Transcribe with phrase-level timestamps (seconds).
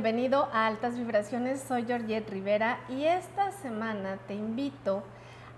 [0.00, 1.60] Bienvenido a Altas Vibraciones.
[1.60, 5.02] Soy Georgette Rivera y esta semana te invito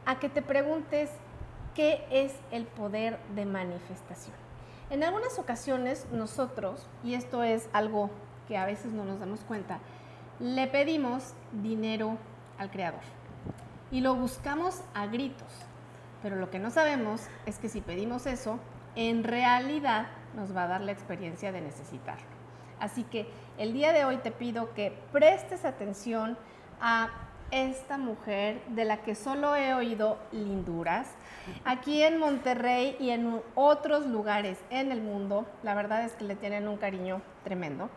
[0.07, 1.11] a que te preguntes
[1.75, 4.35] qué es el poder de manifestación.
[4.89, 8.09] En algunas ocasiones nosotros, y esto es algo
[8.48, 9.79] que a veces no nos damos cuenta,
[10.39, 12.17] le pedimos dinero
[12.57, 13.03] al Creador
[13.91, 15.53] y lo buscamos a gritos.
[16.23, 18.59] Pero lo que no sabemos es que si pedimos eso,
[18.97, 22.41] en realidad nos va a dar la experiencia de necesitarlo.
[22.81, 23.29] Así que
[23.60, 26.38] el día de hoy te pido que prestes atención
[26.80, 27.10] a
[27.50, 31.09] esta mujer de la que solo he oído linduras.
[31.66, 36.36] Aquí en Monterrey y en otros lugares en el mundo, la verdad es que le
[36.36, 37.91] tienen un cariño tremendo.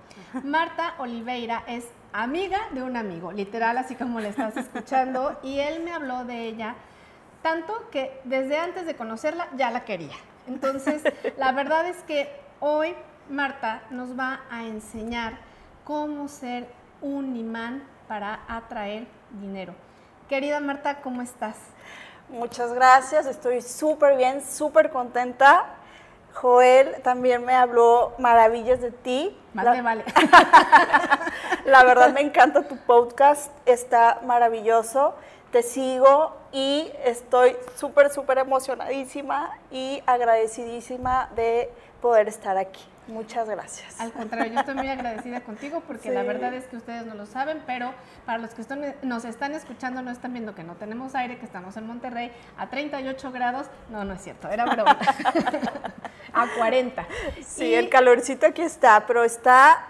[0.44, 5.82] Marta Oliveira es amiga de un amigo, literal, así como le estás escuchando, y él
[5.82, 6.76] me habló de ella
[7.42, 10.16] tanto que desde antes de conocerla ya la quería.
[10.46, 11.04] Entonces,
[11.38, 12.96] la verdad es que hoy
[13.30, 15.53] Marta nos va a enseñar
[15.84, 16.68] cómo ser
[17.02, 19.08] un imán para atraer
[19.42, 19.74] dinero.
[20.30, 21.58] Querida Marta, ¿cómo estás?
[22.30, 25.66] Muchas gracias, estoy súper bien, súper contenta.
[26.34, 29.38] Joel también me habló maravillas de ti.
[29.54, 30.04] Más la, vale.
[31.66, 35.14] la verdad me encanta tu podcast, está maravilloso.
[35.52, 42.84] Te sigo y estoy súper, súper emocionadísima y agradecidísima de poder estar aquí.
[43.08, 44.00] Muchas gracias.
[44.00, 47.26] Al contrario, yo estoy muy agradecida contigo porque la verdad es que ustedes no lo
[47.26, 47.94] saben, pero
[48.26, 48.64] para los que
[49.04, 52.70] nos están escuchando no están viendo que no tenemos aire, que estamos en Monterrey a
[52.70, 53.68] 38 grados.
[53.90, 54.98] No, no es cierto, era broma.
[56.34, 57.06] a 40.
[57.46, 59.86] Sí, el calorcito aquí está, pero está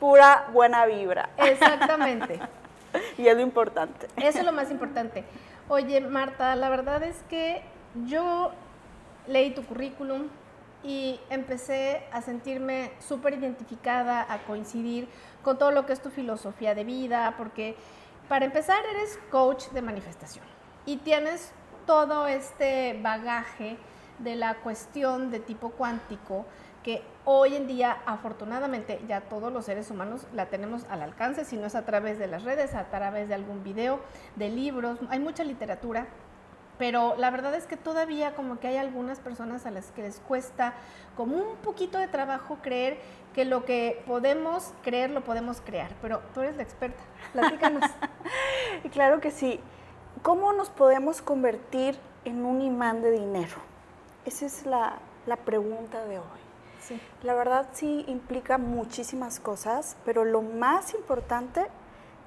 [0.00, 1.30] pura buena vibra.
[1.36, 2.40] Exactamente.
[3.18, 4.08] y es lo importante.
[4.16, 5.24] Eso es lo más importante.
[5.68, 7.62] Oye, Marta, la verdad es que
[8.06, 8.52] yo
[9.26, 10.28] leí tu currículum,
[10.82, 15.08] y empecé a sentirme súper identificada, a coincidir
[15.42, 17.76] con todo lo que es tu filosofía de vida, porque
[18.28, 20.44] para empezar eres coach de manifestación
[20.86, 21.52] y tienes
[21.86, 23.78] todo este bagaje
[24.18, 26.44] de la cuestión de tipo cuántico
[26.82, 31.56] que hoy en día afortunadamente ya todos los seres humanos la tenemos al alcance, si
[31.56, 34.00] no es a través de las redes, a través de algún video,
[34.36, 36.06] de libros, hay mucha literatura
[36.78, 40.20] pero la verdad es que todavía como que hay algunas personas a las que les
[40.20, 40.74] cuesta
[41.16, 42.98] como un poquito de trabajo creer
[43.34, 47.02] que lo que podemos creer lo podemos crear, pero tú eres la experta,
[47.32, 47.90] platícanos.
[48.92, 49.60] claro que sí.
[50.22, 53.56] ¿Cómo nos podemos convertir en un imán de dinero?
[54.24, 56.24] Esa es la, la pregunta de hoy.
[56.80, 57.00] Sí.
[57.22, 61.66] La verdad sí implica muchísimas cosas, pero lo más importante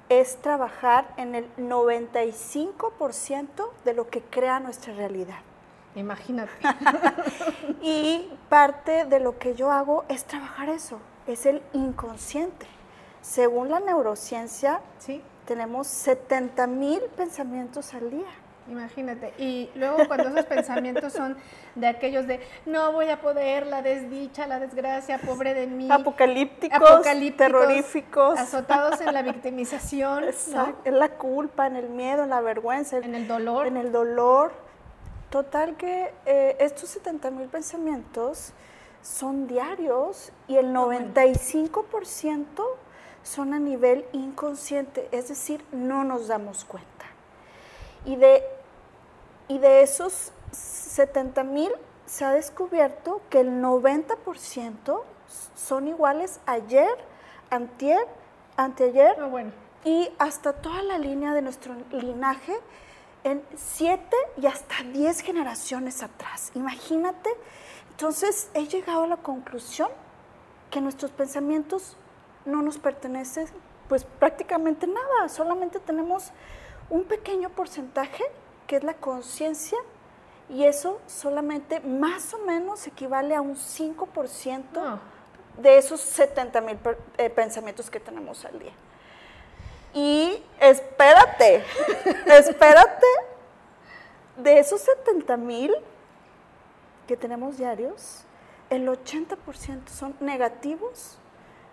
[0.08, 5.38] es trabajar en el 95% de lo que crea nuestra realidad.
[5.94, 6.52] Imagínate.
[7.82, 12.66] y parte de lo que yo hago es trabajar eso, es el inconsciente.
[13.20, 15.22] Según la neurociencia, ¿Sí?
[15.46, 18.26] tenemos 70 mil pensamientos al día.
[18.68, 19.32] Imagínate.
[19.38, 21.36] Y luego cuando esos pensamientos son
[21.74, 25.88] de aquellos de no voy a poder, la desdicha, la desgracia, pobre de mí.
[25.90, 27.02] Apocalípticos,
[27.36, 28.38] terroríficos.
[28.38, 30.24] Azotados en la victimización.
[30.84, 32.98] En la culpa, en el miedo, en la vergüenza.
[32.98, 33.66] En el dolor.
[33.66, 34.52] En el dolor.
[35.30, 38.52] Total que eh, estos 70 mil pensamientos
[39.02, 42.42] son diarios y el 95%
[43.22, 46.88] son a nivel inconsciente, es decir, no nos damos cuenta.
[48.04, 48.42] Y de,
[49.52, 51.70] y de esos 70 mil
[52.06, 55.02] se ha descubierto que el 90%
[55.54, 56.88] son iguales ayer,
[57.50, 58.06] antier,
[58.56, 59.52] anteayer ah, bueno.
[59.84, 62.54] y hasta toda la línea de nuestro linaje
[63.24, 66.50] en 7 y hasta 10 generaciones atrás.
[66.54, 67.28] Imagínate.
[67.90, 69.90] Entonces he llegado a la conclusión
[70.70, 71.98] que nuestros pensamientos
[72.46, 73.48] no nos pertenecen
[73.88, 76.30] pues prácticamente nada, solamente tenemos
[76.88, 78.24] un pequeño porcentaje
[78.66, 79.78] que es la conciencia
[80.48, 84.98] y eso solamente más o menos equivale a un 5% ah.
[85.56, 86.78] de esos 70 mil
[87.16, 88.72] eh, pensamientos que tenemos al día.
[89.94, 91.64] Y espérate,
[92.26, 93.06] espérate,
[94.36, 95.74] de esos 70 mil
[97.06, 98.24] que tenemos diarios,
[98.70, 101.18] el 80% son negativos,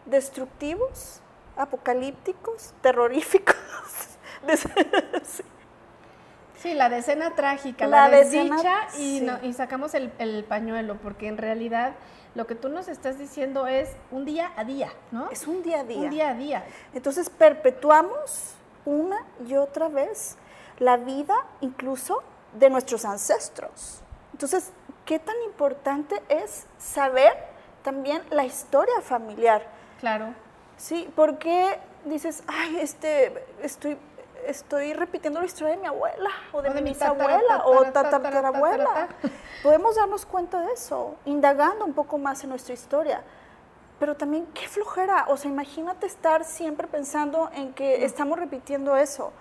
[0.06, 1.22] destructivos,
[1.56, 3.56] apocalípticos, terroríficos.
[5.24, 5.44] sí.
[6.64, 11.94] la decena trágica, la, desdicha y, y, sacamos el, pañuelo, porque en realidad
[12.36, 15.30] lo que tú nos estás diciendo es un día a día, ¿no?
[15.32, 16.00] Es un día a día.
[16.00, 16.66] Un día a día.
[16.94, 18.54] Entonces perpetuamos
[18.86, 20.38] una y otra vez
[20.80, 22.24] la vida incluso
[22.54, 24.02] de nuestros ancestros.
[24.34, 24.72] Entonces,
[25.06, 27.34] ¿qué tan importante es saber
[27.84, 29.66] también la historia familiar?
[30.00, 30.34] Claro
[30.80, 33.98] Sí, porque dices, ay, este, estoy,
[34.48, 38.10] estoy repitiendo la historia de mi abuela o de, O de mi bisabuela o tatara,
[38.10, 38.84] tatara, tatarabuela.
[38.86, 39.08] tatara.
[39.64, 43.22] Podemos darnos cuenta de eso, indagando un poco más en nuestra historia.
[44.00, 49.34] Pero también qué flojera, o sea, imagínate estar siempre pensando en que estamos repitiendo eso.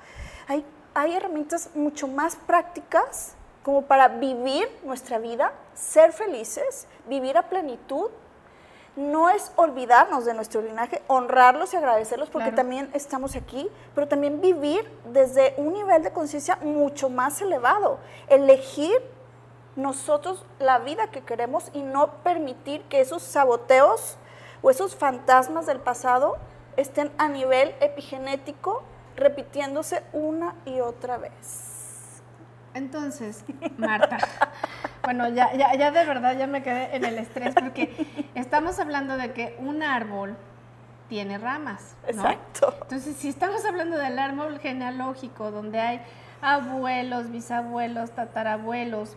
[0.48, 0.64] Hay,
[0.94, 8.10] hay herramientas mucho más prácticas como para vivir nuestra vida, ser felices, vivir a plenitud.
[8.98, 12.56] No es olvidarnos de nuestro linaje, honrarlos y agradecerlos porque Claro.
[12.56, 18.00] también estamos aquí, pero también vivir desde un nivel de conciencia mucho más elevado.
[18.26, 19.00] Elegir
[19.76, 24.16] nosotros la vida que queremos y no permitir que esos saboteos
[24.62, 26.36] o esos fantasmas del pasado
[26.76, 28.82] estén a nivel epigenético
[29.14, 31.67] repitiéndose una y otra vez.
[32.78, 33.44] Entonces,
[33.76, 34.18] Marta,
[35.02, 39.16] bueno, ya, ya, ya de verdad ya me quedé en el estrés porque estamos hablando
[39.16, 40.36] de que un árbol
[41.08, 42.08] tiene ramas, ¿no?
[42.08, 42.74] Exacto.
[42.82, 46.00] Entonces, si estamos hablando del árbol genealógico, donde hay
[46.40, 49.16] abuelos, bisabuelos, tatarabuelos,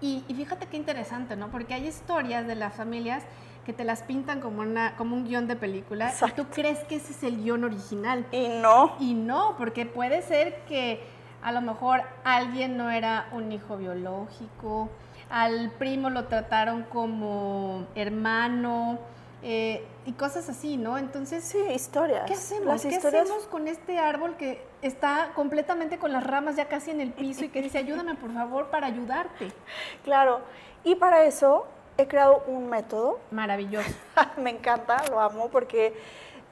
[0.00, 1.48] y, y fíjate qué interesante, ¿no?
[1.48, 3.24] Porque hay historias de las familias
[3.68, 6.96] que te las pintan como, una, como un guion de película y tú crees que
[6.96, 8.24] ese es el guion original.
[8.32, 11.02] Y no, Y no, porque puede ser que
[11.42, 14.88] a lo mejor alguien no era un hijo biológico,
[15.30, 18.98] al primo lo trataron como hermano
[19.42, 20.98] eh, y cosas así, ¿no?
[20.98, 22.24] Entonces, sí, historias.
[22.26, 22.66] ¿qué hacemos?
[22.66, 26.90] Las ¿Qué historias hacemos con este árbol que está completamente con las ramas ya casi
[26.90, 29.52] en el piso y que dice, ayúdame por favor para ayudarte?
[30.04, 30.40] Claro.
[30.84, 31.66] Y para eso
[31.98, 33.90] he creado un método Maravilloso.
[34.38, 35.94] me encanta, lo amo porque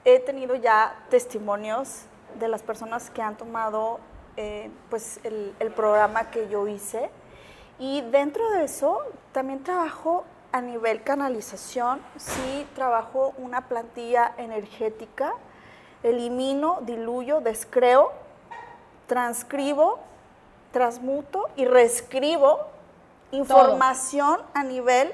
[0.05, 2.03] he tenido ya testimonios
[2.39, 3.99] de las personas que han tomado
[4.37, 7.11] eh, pues el, el programa que yo hice.
[7.79, 9.01] Y dentro de eso
[9.33, 15.35] también trabajo a nivel canalización, sí trabajo una plantilla energética,
[16.03, 18.13] elimino, diluyo, descreo,
[19.07, 19.99] transcribo,
[20.73, 22.61] transmuto y reescribo
[23.33, 25.13] información a nivel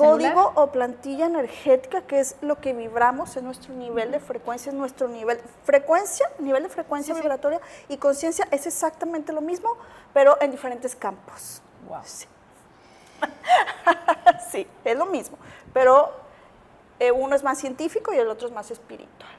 [0.00, 0.34] ¿Celular?
[0.34, 4.76] código o plantilla energética, que es lo que vibramos en nuestro nivel de frecuencia, es
[4.76, 7.22] nuestro nivel frecuencia, nivel de frecuencia Sí, sí.
[7.22, 9.76] vibratoria y conciencia es exactamente lo mismo,
[10.12, 11.62] pero en diferentes campos.
[11.88, 12.00] Wow.
[12.04, 12.26] Sí.
[14.50, 15.36] sí, es lo mismo,
[15.72, 16.10] pero
[16.98, 19.30] eh, uno es más científico y el otro es más espiritual.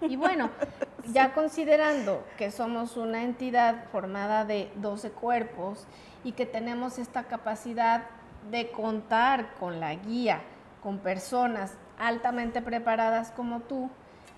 [0.00, 0.50] Y bueno,
[1.12, 5.86] ya considerando que somos una entidad formada de 12 cuerpos
[6.24, 8.04] y que tenemos esta capacidad
[8.50, 10.40] de contar con la guía,
[10.82, 13.90] con personas altamente preparadas como tú,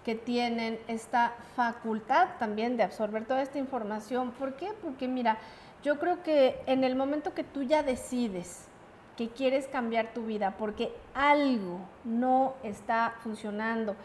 [0.04, 4.32] que tienen esta facultad también de absorber toda esta información.
[4.32, 4.72] ¿Por qué?
[4.82, 5.38] Porque mira,
[5.82, 8.68] yo creo que en el momento que tú ya decides
[9.16, 13.96] que quieres cambiar tu vida porque algo no está funcionando,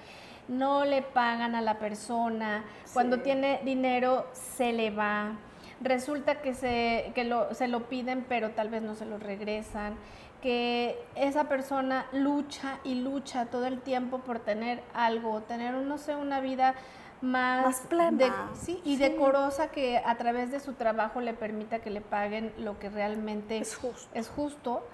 [0.47, 2.63] no le pagan a la persona,
[2.93, 5.33] cuando tiene dinero se le va,
[5.81, 9.95] resulta que, se, que lo, se lo piden pero tal vez no se lo regresan,
[10.41, 16.15] que esa persona lucha y lucha todo el tiempo por tener algo, tener, no sé,
[16.15, 16.75] una vida
[17.21, 19.03] más, Más plena, de- sí, y sí.
[19.03, 23.57] decorosa que a través de su trabajo le permita que le paguen lo que realmente
[23.57, 24.09] Es justo.
[24.13, 24.87] es justo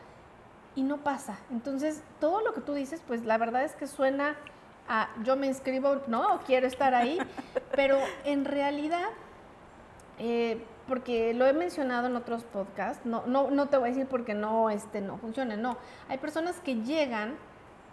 [0.76, 1.38] y no pasa.
[1.52, 4.36] Entonces, todo lo que tú dices, pues la verdad es que suena
[4.90, 7.20] a yo me inscribo, no, o quiero estar ahí,
[7.76, 9.10] pero en realidad,
[10.18, 14.08] eh, porque lo he mencionado en otros podcasts, no, no, no te voy a decir
[14.08, 15.78] porque no, este, no funcione, no.
[16.10, 17.36] Hay personas que llegan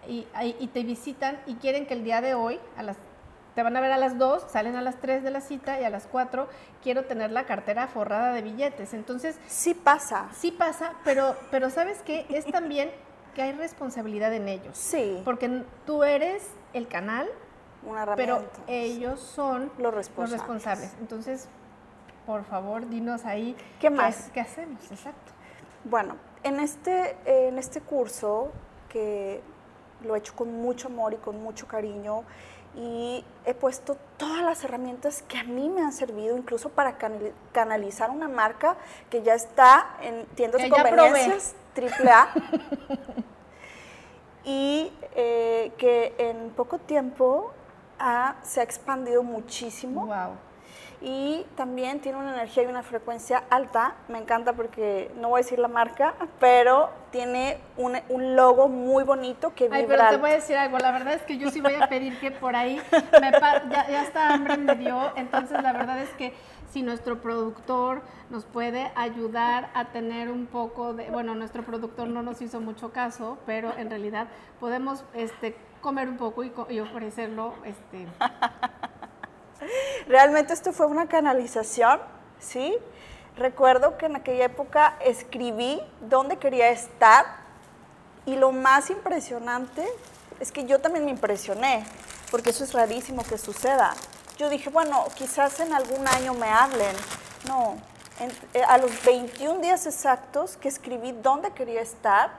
[0.07, 0.27] y,
[0.73, 2.97] te visitan y quieren que el día de hoy, a las,
[3.55, 5.85] te van a ver a las 2, salen a las 3 de la cita y
[5.85, 6.49] a las 4
[6.83, 8.95] quiero tener la cartera forrada de billetes.
[8.95, 10.29] Entonces, Sí pasa.
[10.33, 12.27] Sí pasa, pero, pero ¿sabes qué?
[12.29, 12.91] Es también
[13.35, 14.77] que hay responsabilidad en ellos.
[14.77, 17.29] Sí, Porque tú eres el canal,
[17.85, 20.31] una pero ellos son Los responsables.
[20.33, 20.95] los responsables.
[21.01, 21.49] Entonces,
[22.27, 24.31] por favor, dinos ahí ¿Qué más?
[24.33, 24.91] ¿Qué hacemos?
[24.91, 25.33] Exacto.
[25.85, 28.53] Bueno, en este, en este curso,
[28.89, 29.41] que
[30.05, 32.23] lo he hecho con mucho amor y con mucho cariño,
[32.75, 37.33] y he puesto todas las herramientas que a mí me han servido, incluso para canali-
[37.53, 38.77] canalizar una marca
[39.11, 42.29] que ya está en tiendas de conveniencias triple A.
[44.45, 47.53] y eh, que en poco tiempo
[47.99, 50.07] ha- se ha expandido muchísimo.
[50.07, 50.33] Wow.
[51.03, 53.95] Y también tiene una energía y una frecuencia alta.
[54.09, 59.03] Me encanta porque no voy a decir la marca, pero tiene un, un logo muy
[59.05, 59.79] bonito que vibra.
[59.79, 60.79] Ay, pero te voy a decir algo.
[60.79, 62.81] La verdad es que yo sí voy a pedir que por ahí
[63.21, 65.13] me pa- ya, ya hasta hambre me dio.
[65.17, 66.33] Entonces, la verdad es que
[66.71, 72.23] si nuestro productor nos puede ayudar a tener un poco de, bueno, nuestro productor no
[72.23, 74.29] nos hizo mucho caso, pero en realidad
[74.59, 78.07] podemos este, comer un poco y, y ofrecerlo este,
[80.07, 82.01] Realmente esto fue una canalización,
[82.39, 82.77] ¿sí?
[83.37, 87.25] Recuerdo que en aquella época escribí dónde quería estar
[88.27, 89.87] y lo más impresionante
[90.39, 91.85] es que yo también me impresioné,
[92.31, 93.95] porque eso es rarísimo que suceda.
[94.39, 96.95] Yo dije, bueno, quizás en algún año me hablen.
[97.47, 97.77] No,
[98.55, 102.31] eh, a los 21 días exactos que escribí dónde quería estar,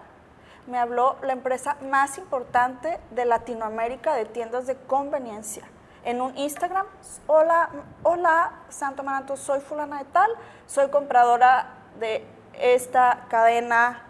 [0.68, 5.64] me habló la empresa más importante de Latinoamérica de tiendas de conveniencia.
[6.06, 6.86] En un Instagram,
[7.28, 7.70] hola,
[8.04, 10.30] hola, Santo Manato, soy fulana de tal,
[10.68, 11.68] soy compradora
[12.00, 14.04] de esta cadena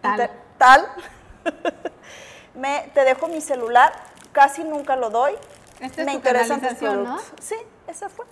[0.00, 0.10] Tal.
[0.12, 0.88] inter- tal.
[2.54, 3.92] Me, te dejo mi celular,
[4.32, 5.34] casi nunca lo doy.
[5.78, 7.14] Esta es Me tu interesan tus canalización, ¿no?
[7.16, 7.44] productos.
[7.46, 7.54] Sí,
[7.86, 8.26] esa fue.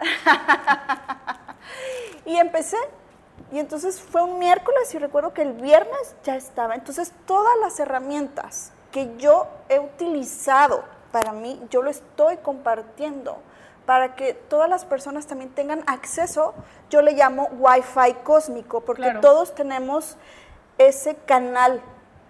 [2.24, 2.76] y empecé.
[3.52, 6.74] Y entonces fue un miércoles y recuerdo que el viernes ya estaba.
[6.74, 13.36] Entonces todas las herramientas que yo he utilizado para mí, yo lo estoy compartiendo
[13.86, 16.54] para que todas las personas también tengan acceso.
[16.90, 19.20] Yo le llamo Wi-Fi cósmico porque Claro.
[19.20, 20.16] todos tenemos
[20.76, 21.80] ese canal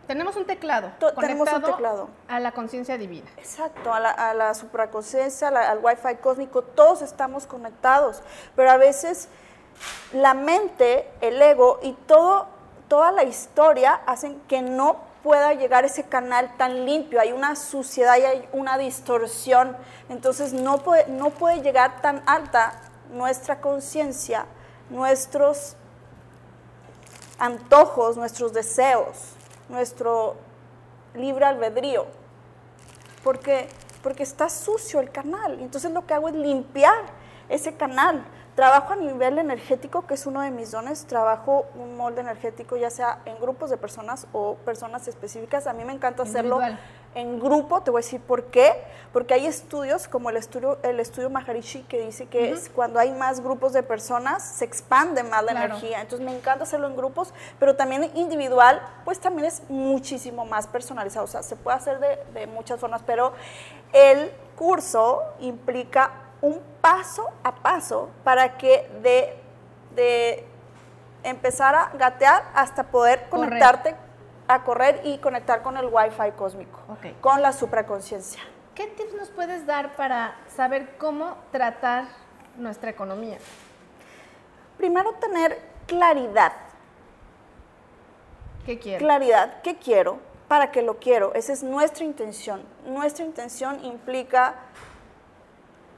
[0.06, 2.10] Tenemos un teclado To- tenemos un teclado.
[2.28, 3.30] a la conciencia divina.
[3.38, 8.22] Exacto, a la, a la supraconciencia, la- al wifi cósmico, todos estamos conectados,
[8.54, 9.30] pero a veces
[10.12, 12.48] la mente, el ego y todo,
[12.88, 18.18] toda la historia hacen que no pueda llegar ese canal tan limpio, hay una suciedad
[18.18, 19.74] y hay una distorsión,
[20.10, 22.78] entonces no puede, no puede llegar tan alta
[23.10, 24.44] nuestra conciencia,
[24.90, 25.76] nuestros
[27.38, 29.32] antojos, nuestros deseos,
[29.70, 30.36] nuestro
[31.14, 32.06] libre albedrío.
[33.22, 33.68] Porque,
[34.02, 35.58] porque está sucio el canal.
[35.60, 37.02] Entonces lo que hago es limpiar
[37.48, 38.26] ese canal.
[38.54, 41.06] Trabajo a nivel energético, que es uno de mis dones.
[41.06, 45.66] Trabajo un molde energético, ya sea en grupos de personas o personas específicas.
[45.66, 46.60] A mí me encanta hacerlo
[47.16, 47.82] en grupo.
[47.82, 48.72] Te voy a decir por qué.
[49.12, 53.10] Porque hay estudios, como el estudio, el estudio Maharishi, que dice que es cuando hay
[53.10, 55.66] más grupos de personas, se expande más la Claro.
[55.66, 56.00] energía.
[56.00, 61.24] Entonces me encanta hacerlo en grupos, pero también individual, pues también es muchísimo más personalizado.
[61.24, 63.32] O sea, se puede hacer de, de muchas formas, pero
[63.92, 66.10] el curso implica
[66.44, 69.34] un paso a paso para que de,
[69.94, 70.44] de
[71.22, 73.48] empezar a gatear hasta poder Correr.
[73.48, 73.96] conectarte
[74.46, 76.78] a correr y conectar con el Wi-Fi cósmico,
[77.22, 78.42] con la supraconciencia.
[78.74, 82.04] ¿Qué tips nos puedes dar para saber cómo tratar
[82.58, 83.38] nuestra economía?
[84.76, 86.52] Primero tener claridad.
[88.66, 89.00] ¿Qué quieres?
[89.00, 90.18] Claridad, ¿qué quiero?
[90.46, 91.32] ¿Para qué lo quiero?
[91.32, 92.62] Esa es nuestra intención.
[92.84, 94.56] Nuestra intención implica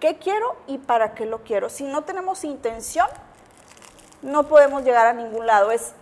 [0.00, 1.68] qué quiero y para qué lo quiero.
[1.68, 3.06] Si no tenemos intención,
[4.22, 5.70] no podemos llegar a ningún lado.
[5.70, 5.92] Es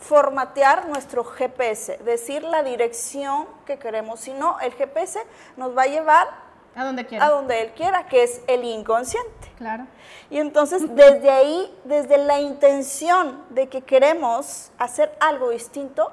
[0.00, 4.20] formatear nuestro GPS, decir la dirección que queremos.
[4.20, 5.20] Si no, el GPS
[5.56, 6.28] nos va a llevar
[6.74, 7.26] ¿A dónde quieres?
[7.26, 9.52] a donde él quiera, que es el inconsciente.
[9.56, 9.86] Claro.
[10.30, 16.10] Y entonces desde ahí, desde la intención de que queremos hacer algo distinto,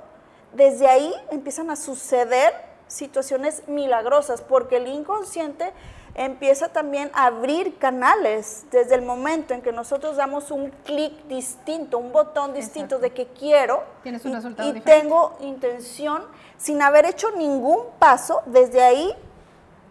[0.53, 2.53] desde ahí empiezan a suceder
[2.87, 5.71] situaciones milagrosas, porque el inconsciente
[6.15, 11.97] empieza también a abrir canales desde el momento en que nosotros damos un clic distinto,
[11.97, 13.01] un botón distinto Exacto.
[13.01, 15.01] de que quiero Tienes un y, resultado y diferente.
[15.03, 16.23] tengo intención
[16.57, 19.13] sin haber hecho ningún paso, desde ahí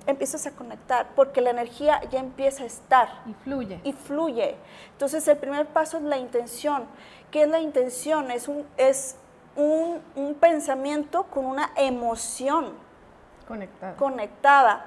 [0.06, 3.80] empiezas a conectar, porque la energía ya empieza a estar Y fluye.
[3.84, 4.56] y fluye.
[4.92, 6.84] Entonces el primer paso es la intención.
[7.30, 8.30] ¿Qué es la intención?
[8.30, 9.16] Es un, es
[9.56, 12.72] un, un pensamiento con una emoción
[13.46, 13.96] Conectado.
[13.96, 14.86] conectada.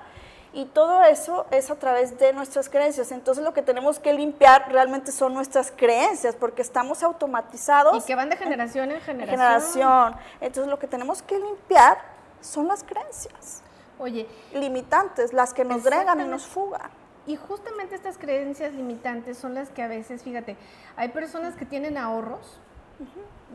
[0.55, 3.11] Y todo eso es a través de nuestras creencias.
[3.11, 8.13] Entonces lo que tenemos que limpiar realmente son nuestras creencias, porque estamos automatizados y que
[8.13, 9.39] van de generación en en generación.
[9.39, 10.15] generación.
[10.41, 11.97] Entonces lo que tenemos que limpiar
[12.39, 13.63] son las creencias
[13.97, 16.91] Oye, limitantes, las que nos dregan y nos fugan.
[17.25, 20.57] y justamente estas creencias limitantes son las que a veces, fíjate,
[20.97, 22.59] hay personas que tienen ahorros,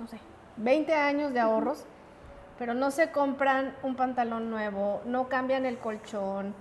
[0.01, 0.19] no sé,
[0.57, 1.85] 20 años de ahorros,
[2.59, 6.55] pero no se compran un pantalón nuevo, no cambian el colchón.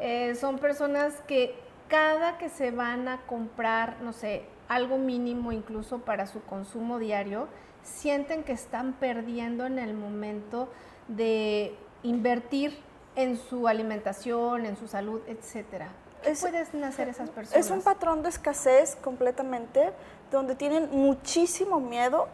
[0.00, 1.54] Eh, son personas que
[1.88, 7.48] cada que se van a comprar, no sé, algo mínimo incluso para su consumo diario,
[7.82, 10.68] sienten que están perdiendo en el momento
[11.08, 12.78] de invertir
[13.16, 15.88] en su alimentación, en su salud, etcétera.
[16.22, 17.64] ¿Qué pueden hacer esas personas?
[17.64, 19.92] Es un patrón de escasez completamente,
[20.30, 22.28] donde tienen muchísimo miedo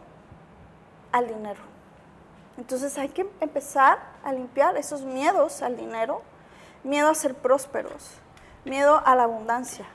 [1.11, 1.61] al dinero.
[2.57, 6.21] Entonces hay que empezar a limpiar esos miedos al dinero,
[6.87, 8.11] miedo a ser prósperos,
[8.63, 9.85] miedo a la abundancia,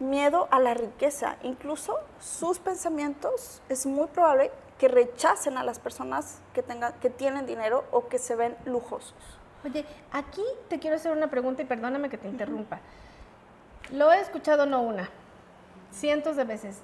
[0.00, 1.36] miedo a la riqueza.
[1.42, 7.46] Incluso sus pensamientos es muy probable que rechacen a las personas que, tengan, que tienen
[7.46, 9.14] dinero o que se ven lujosos.
[9.64, 12.80] Oye, aquí te quiero hacer una pregunta y perdóname que te interrumpa.
[13.92, 15.08] Lo he escuchado no una,
[15.92, 16.80] cientos de veces.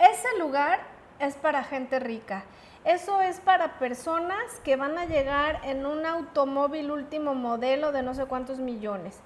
[0.00, 0.80] Ese lugar
[1.20, 2.44] es para gente rica.
[2.84, 8.14] Eso es para personas que van a llegar en un automóvil último modelo de no
[8.14, 9.20] sé cuántos millones.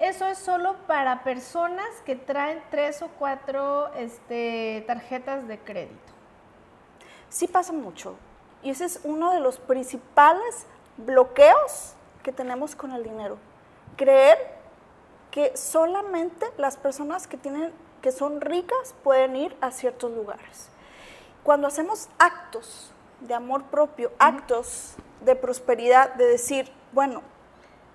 [0.00, 6.12] Eso es solo para personas que traen tres o cuatro este, tarjetas de crédito.
[7.28, 8.16] Sí pasa mucho.
[8.64, 10.66] Y ese es uno de los principales
[10.96, 11.94] bloqueos
[12.24, 13.38] que tenemos con el dinero.
[13.96, 14.38] Creer
[15.30, 20.68] que solamente las personas que tienen que son ricas pueden ir a ciertos lugares.
[21.44, 22.93] Cuando hacemos actos
[23.26, 27.22] de amor propio, actos de prosperidad, de decir, bueno,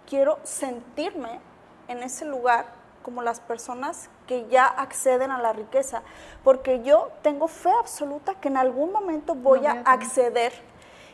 [0.07, 1.39] quiero sentirme
[1.87, 2.65] en ese lugar
[3.03, 6.03] como las personas que ya acceden a la riqueza,
[6.43, 10.53] porque yo tengo fe absoluta que en algún momento voy a acceder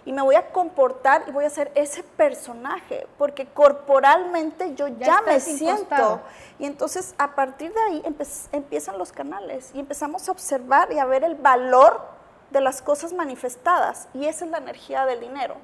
[0.05, 5.21] y me voy a comportar y voy a ser ese personaje, porque corporalmente yo ya,
[5.21, 6.21] me siento.
[6.59, 8.03] Y entonces a partir de ahí
[8.51, 12.14] empiezan los canales y empezamos a observar y a ver el valor
[12.55, 15.57] de las cosas manifestadas y esa es la energía del dinero.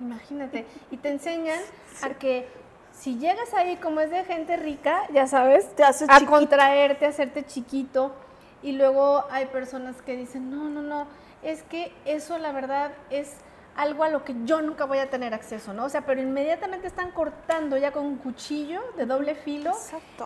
[0.00, 1.60] Imagínate, y te enseñan
[2.02, 2.48] a que
[2.90, 7.10] si llegas ahí como es de gente rica, ya sabes, te haces a contraerte, a
[7.10, 8.12] hacerte chiquito
[8.60, 11.06] y luego hay personas que dicen, no, no, no,
[11.44, 13.36] es que eso la verdad es
[13.76, 15.84] algo a lo que yo nunca voy a tener acceso, ¿no?
[15.84, 19.72] O sea, pero inmediatamente están cortando ya con un cuchillo de doble filo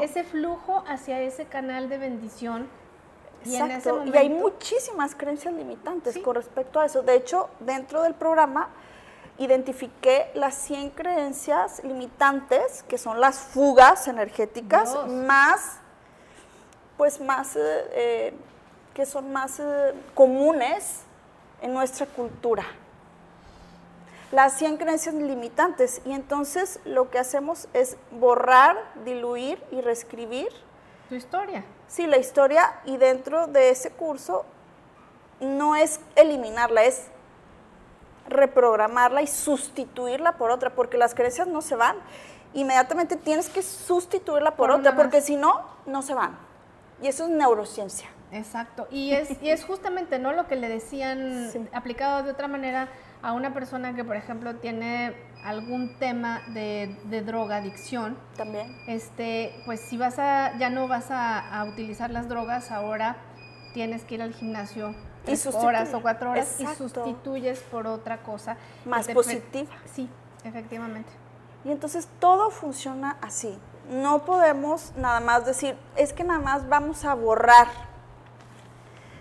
[0.01, 2.69] ese flujo hacia ese canal de bendición.
[3.45, 4.05] Exacto.
[4.05, 7.03] Y, hay muchísimas creencias limitantes con respecto a eso.
[7.03, 8.69] De hecho, dentro del programa
[9.39, 15.79] identifiqué las 100 creencias limitantes, que son las fugas energéticas, más,
[16.97, 17.61] pues más, eh,
[17.93, 18.35] eh,
[18.95, 21.03] que son más eh, comunes
[21.63, 22.65] en nuestra cultura.
[24.33, 26.03] Las 100 creencias limitantes.
[26.05, 30.49] Y entonces lo que hacemos es borrar, diluir y reescribir.
[31.09, 31.65] Tu historia.
[31.87, 32.81] Sí, la historia.
[32.85, 34.45] Y dentro de ese curso
[35.41, 37.07] no es eliminarla, es
[38.29, 41.97] reprogramarla y sustituirla por otra, porque las creencias no se van.
[42.55, 46.37] Inmediatamente tienes que sustituirla por, otra, porque si no, no se van.
[47.01, 48.09] Y eso es neurociencia.
[48.33, 48.87] Exacto.
[48.91, 50.33] Y es, y es justamente ¿no?
[50.33, 52.89] lo que le decían, aplicado de otra manera,
[53.23, 58.17] a una persona que, por ejemplo, tiene algún tema de, de droga, adicción.
[58.37, 58.77] También.
[58.87, 63.17] Este, pues si vas a, ya no vas a, a utilizar las drogas, ahora
[63.75, 68.57] tienes que ir al gimnasio tres horas o cuatro horas y sustituyes por otra cosa.
[68.85, 69.71] Más positiva.
[69.85, 70.09] Sí,
[70.45, 71.11] efectivamente.
[71.65, 73.59] Y entonces todo funciona así.
[73.91, 77.69] No podemos nada más decir, es que nada más vamos a borrar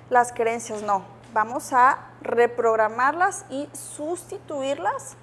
[0.10, 1.03] las creencias, no.
[1.34, 5.17] Vamos a reprogramarlas y sustituirlas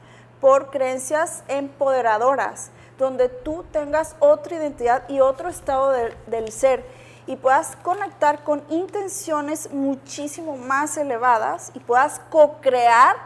[0.44, 6.85] por creencias empoderadoras, donde tú tengas otra identidad y otro estado del ser
[7.26, 13.16] y puedas conectar con intenciones muchísimo más elevadas y puedas co-crear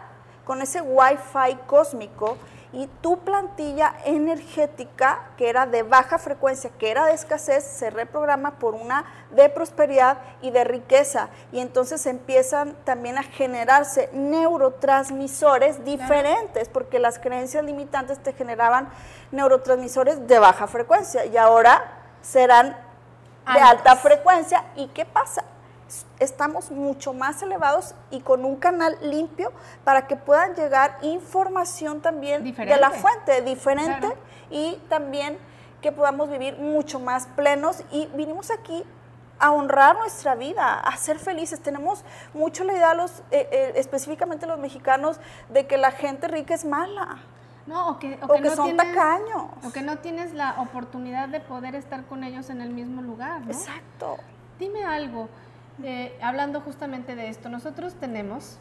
[0.45, 2.37] con ese Wi-Fi cósmico
[2.73, 8.59] y tu plantilla energética, que era de baja frecuencia, que era de escasez, se reprograma
[8.59, 11.31] por una de prosperidad y de riqueza.
[11.51, 18.89] Y entonces empiezan también a generarse neurotransmisores diferentes, porque las creencias limitantes te generaban
[19.33, 21.83] neurotransmisores de baja frecuencia y ahora
[22.21, 22.77] serán
[23.53, 24.65] de alta frecuencia.
[24.77, 25.43] ¿Y qué pasa?
[26.19, 29.53] Estamos mucho más elevados y con un canal limpio
[29.85, 34.09] para que puedan llegar información también de la fuente diferente
[34.51, 35.39] y también
[35.81, 38.85] que podamos vivir mucho más plenos y vinimos aquí
[39.39, 41.61] a honrar nuestra vida, a ser felices.
[41.61, 46.55] Tenemos mucho la idea, los, eh, eh, específicamente los mexicanos, de que la gente rica
[46.55, 47.19] es mala.
[47.67, 49.45] No, o que, o que, son tacaños.
[49.65, 53.43] O que no tienes la oportunidad de poder estar con ellos en el mismo lugar,
[53.43, 53.53] ¿no?
[53.53, 54.17] Exacto.
[54.59, 55.29] Dime algo,
[56.23, 58.59] hablando justamente de esto, nosotros tenemos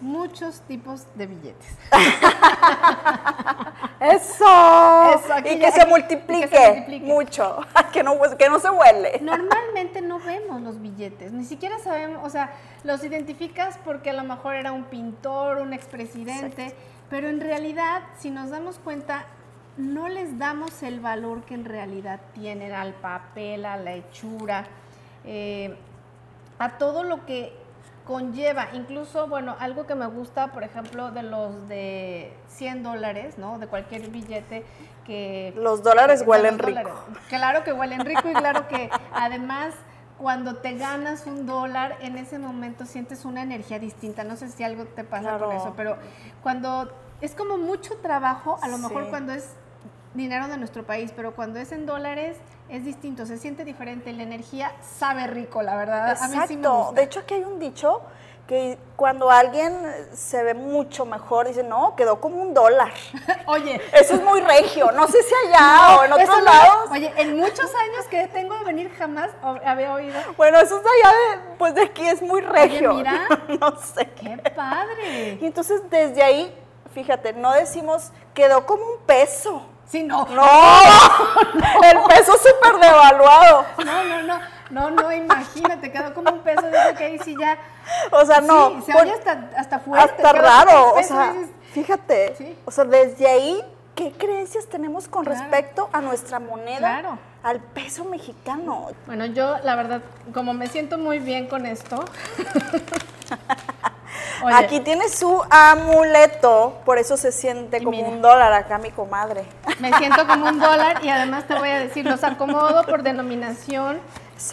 [0.00, 1.76] muchos tipos de billetes.
[4.00, 5.20] Eso.
[5.44, 7.58] y, que se multiplique mucho,
[7.92, 9.18] que no, que no se huele.
[9.20, 12.52] Normalmente no vemos los billetes, ni siquiera sabemos, o sea,
[12.84, 16.74] los identificas porque a lo mejor era un pintor, un expresidente.
[17.10, 19.24] Pero en realidad, si nos damos cuenta,
[19.78, 24.66] no les damos el valor que en realidad tienen al papel, a la hechura,
[25.24, 25.76] eh,
[26.58, 27.52] a todo lo que
[28.06, 33.58] conlleva, incluso, bueno, algo que me gusta, por ejemplo, de los de 100 dólares, ¿no?
[33.58, 34.64] De cualquier billete
[35.04, 35.52] que...
[35.56, 36.90] Los dólares huelen rico.
[37.28, 39.74] Claro que huelen rico y claro que además
[40.16, 44.24] cuando te ganas un dólar, en ese momento sientes una energía distinta.
[44.24, 45.96] No sé si algo te pasa con eso, pero
[46.42, 46.90] cuando
[47.20, 49.54] es como mucho trabajo, a lo mejor cuando es
[50.18, 52.36] dinero de nuestro país, pero cuando es en dólares
[52.68, 56.10] es distinto, se siente diferente, la energía sabe rico, la verdad.
[56.10, 56.92] Exacto.
[56.94, 58.02] De hecho, aquí hay un dicho
[58.48, 59.78] que cuando alguien
[60.14, 62.92] se ve mucho mejor, dice, no, quedó como un dólar.
[63.46, 63.78] Oye.
[63.92, 66.90] Eso es muy regio, no sé si allá o en otros lados.
[66.90, 70.18] Oye, en muchos años que tengo de venir jamás había oído.
[70.38, 72.92] Bueno, eso es allá de, pues de aquí es muy regio.
[72.92, 73.28] Oye, mira.
[73.60, 74.06] no sé.
[74.18, 75.38] Qué padre.
[75.42, 76.58] Y entonces desde ahí,
[76.94, 79.62] fíjate, no decimos, quedó como un peso.
[79.90, 80.26] Sí, no.
[80.26, 80.44] No,
[81.82, 83.64] el peso súper devaluado.
[83.84, 87.56] No, no, no, no, no, imagínate, quedó como un peso de que ahí sí ya.
[88.12, 88.70] O sea, no.
[88.70, 90.22] Sí, se oye hasta, hasta fuerte.
[90.22, 91.34] Hasta raro, o sea,
[91.72, 92.56] fíjate.
[92.66, 96.78] O sea, desde ahí, ¿qué creencias tenemos con respecto a nuestra moneda?
[96.78, 97.18] Claro.
[97.42, 98.88] Al peso mexicano.
[99.06, 100.02] Bueno, yo la verdad,
[100.34, 102.04] como me siento muy bien con esto,
[104.52, 109.44] Aquí tiene su amuleto, por eso se siente como un dólar acá mi comadre.
[109.80, 113.98] Me siento como un dólar y además te voy a decir, los acomodo por denominación.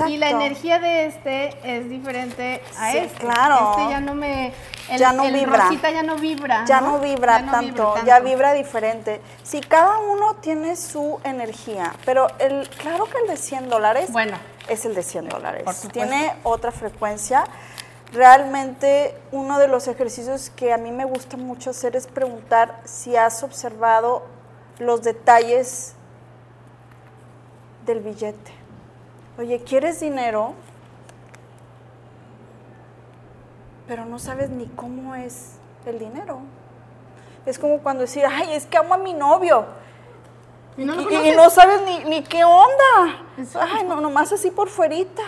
[0.08, 3.20] Y la energía de este es diferente a este.
[3.20, 3.76] Claro.
[3.78, 4.52] Este ya no me.
[4.98, 5.70] ya no vibra.
[5.92, 6.66] ya no vibra.
[6.66, 9.22] Ya no, vibra, tanto, ya vibra diferente.
[9.44, 14.12] Sí, cada uno tiene su energía, pero el, claro que el de 100 dólares.
[14.12, 14.38] Bueno.
[14.68, 15.88] Es el de 100 dólares.
[15.94, 17.44] Tiene otra frecuencia
[18.16, 23.16] Realmente uno de los ejercicios que a mí me gusta mucho hacer es preguntar si
[23.18, 24.26] has observado
[24.80, 25.96] los detalles
[27.86, 28.52] del billete.
[29.38, 30.54] Oye, ¿quieres dinero?
[33.88, 36.40] Pero no sabes ni cómo es el dinero.
[37.46, 39.66] Es como cuando decir, ay, es que amo a mi novio.
[40.78, 43.24] Y no, sabes ni, ni qué onda.
[43.60, 45.24] Ay, no, nomás así por fuerita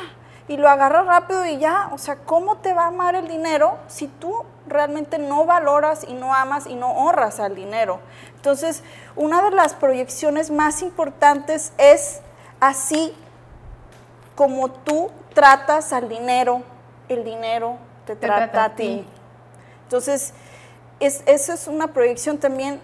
[0.48, 3.78] y lo agarras rápido y ya, o sea, ¿cómo te va a amar el dinero
[3.88, 8.00] si tú realmente no valoras y no amas y no honras al dinero?
[8.36, 8.84] Entonces,
[9.16, 12.22] una de las proyecciones más importantes es
[12.60, 13.14] así
[14.36, 16.62] como tú tratas al dinero,
[17.10, 19.06] el dinero te, trata, a ti.
[19.84, 20.34] Entonces,
[21.00, 22.80] es, esa es una proyección también.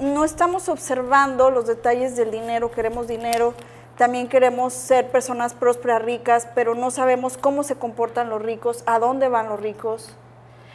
[0.00, 3.54] No estamos observando los detalles del dinero, queremos dinero,
[3.96, 8.98] también queremos ser personas prósperas, ricas, pero no sabemos cómo se comportan los ricos, a
[8.98, 10.10] dónde van los ricos,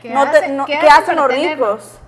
[0.02, 2.00] qué, hacen, los ricos.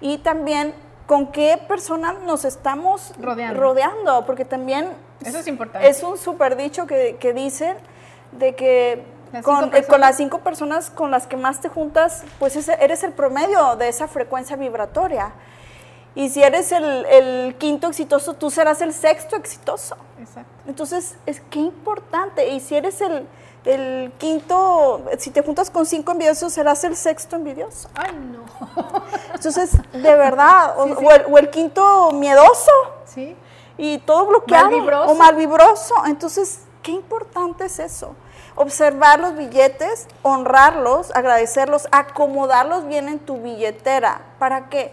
[0.00, 0.74] Y también
[1.06, 4.88] con qué personas nos estamos rodeando, porque también
[5.24, 5.88] Eso es, importante.
[5.88, 7.76] es un súper dicho que, que dicen
[8.32, 9.04] de que
[9.42, 13.12] con, eh, con, las cinco personas con las que más te juntas, pues eres el
[13.12, 15.32] promedio de esa frecuencia vibratoria.
[16.14, 19.96] Y si eres el, quinto exitoso, tú serás el sexto exitoso.
[20.20, 20.50] Exacto.
[20.66, 22.48] Entonces, es que importante.
[22.48, 23.26] Y si eres el,
[24.18, 27.88] quinto, si te juntas con cinco envidiosos, serás el sexto envidioso.
[27.94, 28.44] Ay, no.
[29.34, 32.72] Entonces, de verdad, o, el, quinto miedoso.
[33.04, 33.36] Sí.
[33.78, 34.70] Y todo bloqueado.
[34.70, 35.10] Malvibroso.
[35.10, 35.94] O malvibroso.
[36.06, 38.14] Entonces, qué importante es eso.
[38.54, 44.22] Observar los billetes, honrarlos, agradecerlos, acomodarlos bien en tu billetera.
[44.38, 44.92] ¿Para qué?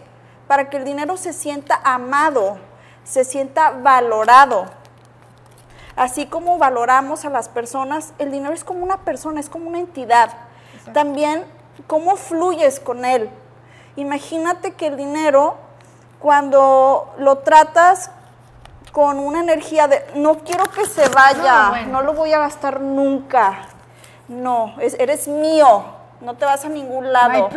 [0.50, 2.58] para que el dinero se sienta amado,
[3.04, 4.66] se sienta valorado.
[5.96, 9.78] Así como valoramos a las personas, el dinero es como una persona, es como una
[9.78, 10.30] entidad.
[10.92, 11.44] También
[11.86, 13.30] cómo fluyes con él.
[13.96, 15.56] Imagínate que el dinero,
[16.18, 18.10] cuando lo tratas
[18.92, 23.68] con una energía de no quiero que se vaya, no, lo voy a gastar nunca.
[24.28, 27.48] No, eres mío no te vas a ningún lado.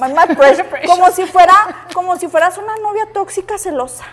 [0.00, 0.86] My precious.
[0.86, 1.54] Como si fuera,
[1.94, 4.04] como si fueras una novia tóxica celosa.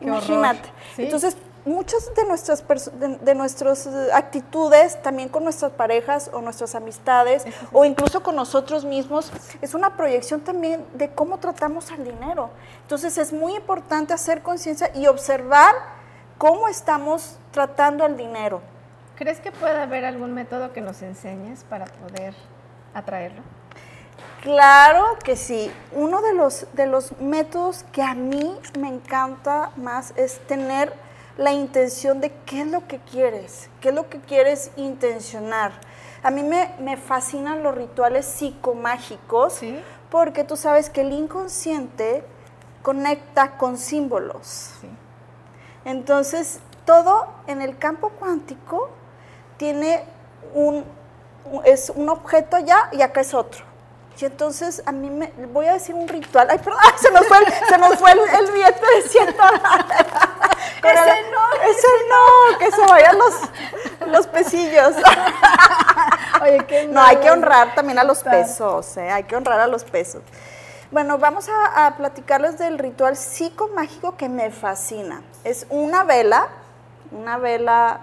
[0.00, 0.70] Imagínate.
[0.96, 2.64] Entonces, muchas de nuestras
[2.98, 8.84] de, nuestras eh, actitudes, también con nuestras parejas o nuestras amistades, o incluso con nosotros
[8.84, 12.50] mismos, es una proyección también de cómo tratamos al dinero.
[12.82, 15.74] Entonces, es muy importante hacer conciencia y observar
[16.38, 18.60] cómo estamos tratando al dinero.
[19.16, 22.34] ¿Crees que puede haber algún método que nos enseñes para poder
[22.94, 23.42] atraerlo?
[24.42, 25.70] Claro que sí.
[25.92, 30.94] Uno de los, de los métodos que a mí me encanta más es tener
[31.40, 35.72] la intención de qué es lo que quieres, qué es lo que quieres intencionar.
[36.22, 39.60] A mí me, me fascinan los rituales psicomágicos
[40.10, 42.22] porque tú sabes que el inconsciente
[42.82, 44.72] conecta con símbolos.
[45.86, 48.90] Entonces, todo en el campo cuántico
[49.56, 50.04] tiene
[50.52, 50.84] un,
[51.64, 53.64] es un objeto allá y acá es otro.
[54.20, 56.48] Y entonces a mí me voy a decir un ritual.
[56.50, 59.36] Ay, perdón, se nos fue el, se nos fue el, el billete de 100
[60.88, 61.62] ese no.
[61.70, 63.34] Ese no, que se vayan los,
[64.08, 64.94] los pesillos.
[66.42, 69.10] Oye, qué No, hay que honrar también a los pesos, ¿eh?
[69.10, 70.22] hay que honrar a los pesos.
[70.90, 75.22] Bueno, vamos a, a platicarles del ritual psicomágico que me fascina.
[75.44, 76.48] Es una vela,
[77.12, 78.00] una vela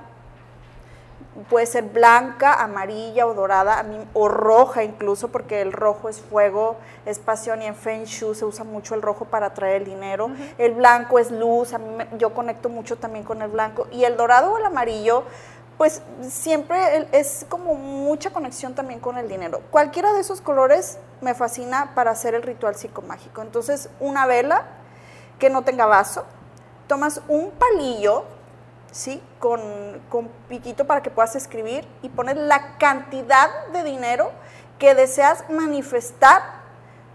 [1.50, 6.20] puede ser blanca, amarilla o dorada, a mí, o roja incluso, porque el rojo es
[6.20, 9.86] fuego, es pasión y en Feng Shui se usa mucho el rojo para atraer el
[9.86, 10.30] dinero.
[10.58, 13.88] El blanco es luz, a mí me- yo conecto mucho también con el blanco.
[13.92, 15.24] Y el dorado o el amarillo,
[15.78, 19.62] pues siempre es como mucha conexión también con el dinero.
[19.70, 23.44] Cualquiera de esos colores me fascina para hacer el ritual psicomágico.
[23.44, 24.66] Entonces, una vela
[25.38, 26.26] que no tenga vaso,
[26.88, 28.24] tomas un palillo,
[28.92, 29.22] ¿sí?
[29.40, 29.62] Con,
[30.10, 34.32] con piquito para que puedas escribir y pones la cantidad de dinero
[34.80, 36.42] que deseas manifestar,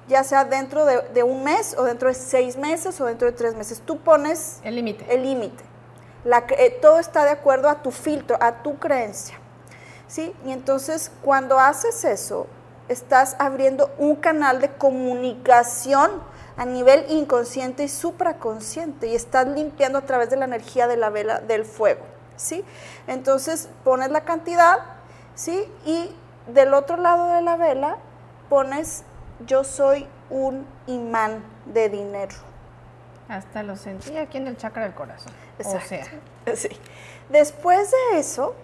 [0.09, 3.33] ya sea dentro de, de un mes o dentro de seis meses o dentro de
[3.33, 3.83] tres meses.
[3.85, 5.07] Tú pones El límite.
[5.09, 5.65] el límite.
[6.57, 9.39] Eh, todo está de acuerdo a tu filtro, a tu creencia.
[10.07, 10.35] ¿sí?
[10.45, 12.47] Y entonces cuando haces eso,
[12.89, 16.11] estás abriendo un canal de comunicación
[16.57, 21.11] a nivel inconsciente y supraconsciente y estás limpiando a través de la energía de la
[21.11, 22.05] vela del fuego.
[22.37, 22.65] ¿sí?
[23.07, 24.79] Entonces pones la cantidad
[25.35, 25.71] ¿sí?
[25.85, 26.15] y
[26.47, 27.97] del otro lado de la vela
[28.49, 29.05] pones
[29.47, 32.35] yo soy un imán de dinero.
[33.29, 35.33] Hasta lo sentí aquí en el chakra del corazón.
[35.59, 35.89] O Exacto.
[35.89, 36.69] sea, Sí.
[37.29, 38.55] Después de eso,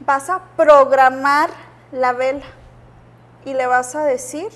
[0.00, 1.50] vas a programar
[1.92, 2.44] la vela
[3.44, 4.48] y le vas a decir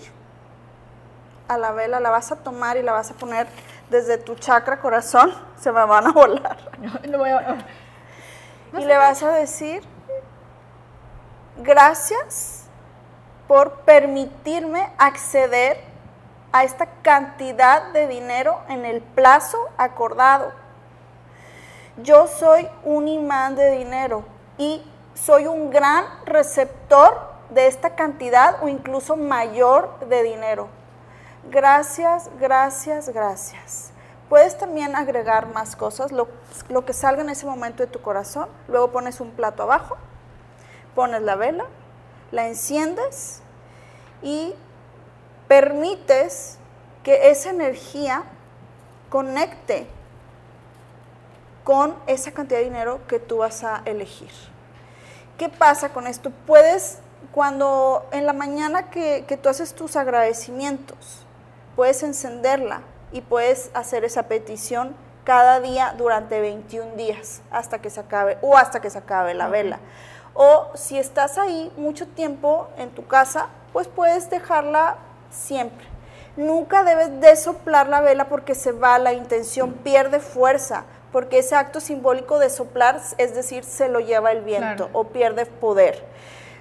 [1.53, 3.47] a la vela, la vas a tomar y la vas a poner
[3.91, 6.57] desde tu chakra corazón, se me van a volar.
[7.33, 9.83] a- y le vas a decir,
[11.59, 12.65] gracias
[13.47, 15.79] por permitirme acceder
[16.53, 20.53] a esta cantidad de dinero en el plazo acordado.
[21.99, 24.25] Yo soy un imán de dinero
[24.57, 24.83] y
[25.15, 30.69] soy un gran receptor de esta cantidad o incluso mayor de dinero.
[31.51, 33.91] Gracias, gracias, gracias.
[34.29, 36.29] Puedes también agregar más cosas, lo,
[36.87, 38.49] que salga en ese momento de tu corazón.
[38.69, 39.97] Luego pones un plato abajo,
[40.95, 41.67] pones la vela,
[42.31, 43.43] la enciendes
[44.23, 44.55] y
[45.49, 46.59] permites
[47.03, 48.23] que esa energía
[49.11, 49.89] conecte
[51.65, 54.31] con esa cantidad de dinero que tú vas a elegir.
[55.37, 56.31] ¿Qué pasa con esto?
[56.47, 57.01] Puedes,
[57.33, 61.22] cuando en la mañana que, que tú haces tus agradecimientos,
[61.77, 62.83] puedes encenderla
[63.13, 68.57] y puedes hacer esa petición cada día durante 21 días hasta que se acabe o
[68.57, 69.79] hasta que se acabe la vela.
[70.35, 74.97] O si estás ahí mucho tiempo en tu casa, pues puedes dejarla
[75.31, 75.87] siempre.
[76.37, 81.55] Nunca debes de soplar la vela porque se va la intención, pierde fuerza, porque ese
[81.55, 84.91] acto simbólico de soplar, es decir, se lo lleva el viento Claro.
[84.99, 86.03] o pierde poder.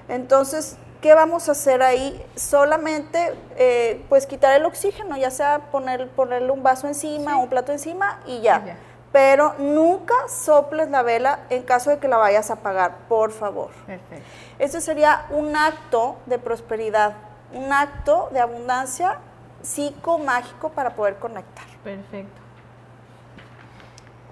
[0.09, 2.23] Entonces, ¿qué vamos a hacer ahí?
[2.35, 7.71] Solamente, eh, pues quitar el oxígeno, ya sea poner, ponerle un vaso encima, un plato
[7.71, 8.61] encima y ya.
[8.63, 8.77] Y ya.
[9.11, 13.71] Pero nunca soples la vela en caso de que la vayas a apagar, por favor.
[13.85, 14.23] Perfecto.
[14.57, 17.15] Este sería un acto de prosperidad,
[17.51, 19.17] un acto de abundancia
[19.61, 21.65] psicomágico para poder conectar.
[21.83, 22.41] Perfecto.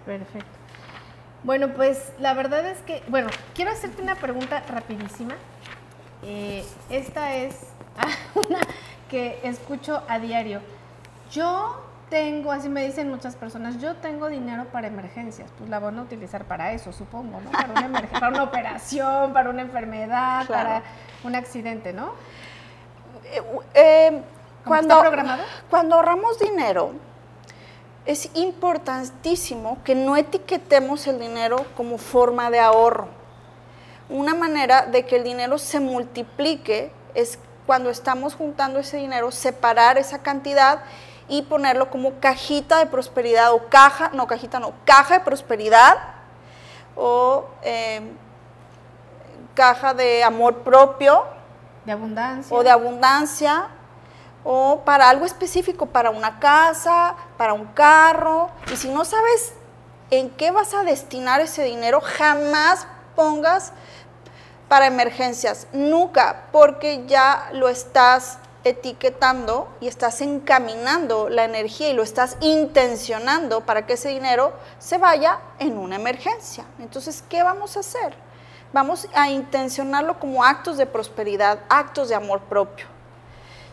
[0.06, 0.60] Perfecto.
[1.44, 5.36] Bueno, pues la verdad es que, bueno, quiero hacerte una pregunta rapidísima.
[6.24, 7.56] Eh, esta es
[8.36, 8.60] una
[9.10, 10.62] que escucho a diario.
[11.32, 15.50] Yo tengo, así me dicen muchas personas, yo tengo dinero para emergencias.
[15.58, 17.52] Pues la van a utilizar para eso, supongo, ¿no?
[17.52, 20.64] Para una, emergen- para una operación, para una enfermedad, Claro.
[20.70, 20.84] para
[21.24, 22.14] un accidente, ¿no?
[23.26, 23.42] Eh,
[23.76, 24.22] eh, ¿Cómo
[24.76, 25.44] cuando, está programado?
[25.70, 26.94] cuando ahorramos dinero,
[28.06, 33.08] es importantísimo que no etiquetemos el dinero como forma de ahorro.
[34.10, 40.00] Una manera de que el dinero se multiplique es cuando estamos juntando ese dinero, separar
[40.00, 40.82] esa cantidad
[41.28, 45.98] y ponerlo como cajita de prosperidad o caja, no cajita, no, caja de prosperidad
[46.96, 48.02] o eh,
[49.54, 51.26] caja de amor propio
[51.86, 52.58] De abundancia.
[52.58, 53.68] o de abundancia
[54.44, 58.50] o para algo específico, para una casa, para un carro.
[58.72, 59.54] Y si no sabes
[60.10, 63.74] en qué vas a destinar ese dinero, jamás pongas
[64.70, 72.04] para emergencias, nunca, porque ya lo estás etiquetando y estás encaminando la energía y lo
[72.04, 76.66] estás intencionando para que ese dinero se vaya en una emergencia.
[76.80, 78.14] Entonces, ¿qué vamos a hacer?
[78.72, 82.86] Vamos a intencionarlo como actos de prosperidad, actos de amor propio.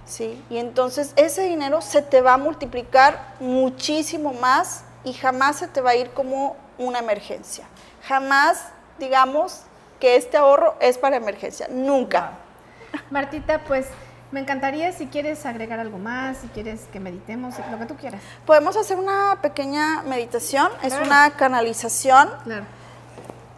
[0.06, 0.42] ¿sí?
[0.48, 5.80] Y entonces ese dinero se te va a multiplicar muchísimo más y jamás se te
[5.80, 7.66] va a ir como una emergencia.
[8.08, 9.65] Jamás digamos
[10.00, 12.32] que este ahorro es para emergencia, nunca.
[13.10, 13.86] Martita, pues
[14.32, 18.20] me encantaría si quieres agregar algo más, si quieres que meditemos, lo que tú quieras.
[18.44, 22.28] Podemos hacer una pequeña meditación, es una canalización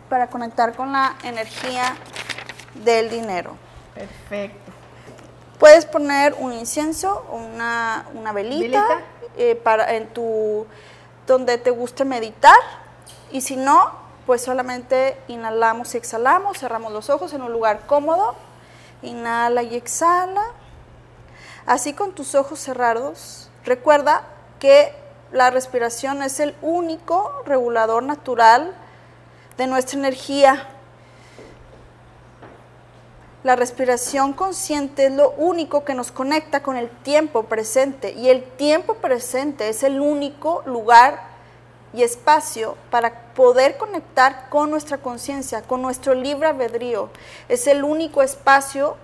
[0.09, 1.97] para conectar con la energía
[2.85, 3.57] del dinero.
[3.95, 4.73] Perfecto.
[5.59, 8.85] Puedes poner un incienso o una, velita,
[9.37, 10.67] eh, para, en tu,
[11.27, 12.59] donde te guste meditar
[13.33, 18.35] y si no, pues solamente inhalamos y exhalamos, cerramos los ojos en un lugar cómodo,
[19.01, 20.45] inhala y exhala,
[21.65, 23.49] así con tus ojos cerrados.
[23.65, 24.25] Recuerda
[24.59, 24.95] que
[25.33, 28.75] la respiración es el único regulador natural
[29.57, 30.69] de nuestra energía
[33.45, 38.43] la respiración consciente es lo único que nos conecta con el tiempo presente y el
[38.43, 41.28] tiempo presente es el único lugar
[41.93, 47.11] y espacio para poder conectar con nuestra conciencia, con nuestro libre albedrío.
[47.49, 48.97] Es el único espacio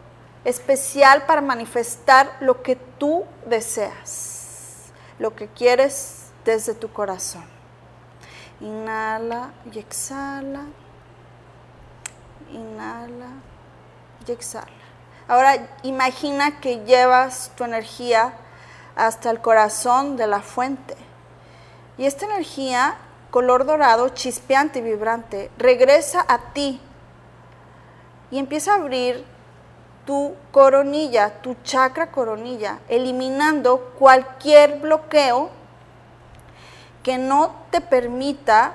[0.44, 7.44] especial para manifestar lo que tú deseas, lo que quieres desde tu corazón.
[8.60, 10.64] Inhala y exhala.
[12.52, 13.28] Inhala
[14.26, 14.66] y exhala.
[15.26, 18.34] Ahora imagina que llevas tu energía
[18.94, 20.96] hasta el corazón de la fuente.
[21.96, 22.96] Y esta energía,
[23.30, 26.80] color dorado, chispeante y vibrante, regresa a ti
[28.30, 29.24] y empieza a abrir
[30.04, 35.50] tu coronilla, tu chakra coronilla, eliminando cualquier bloqueo
[37.02, 38.74] que no te permita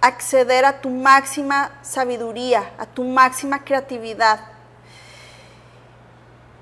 [0.00, 4.40] acceder a tu máxima sabiduría, a tu máxima creatividad.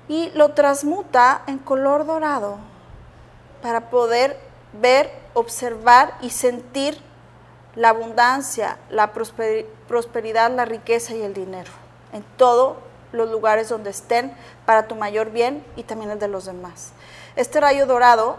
[0.07, 2.57] Y lo transmuta en color dorado
[3.61, 4.39] para poder
[4.73, 6.99] ver, observar y sentir
[7.75, 11.71] la abundancia, la prosperidad, la riqueza y el dinero
[12.11, 12.77] en todos
[13.11, 14.33] los lugares donde estén
[14.65, 16.91] para tu mayor bien y también el de los demás.
[17.35, 18.37] Este rayo dorado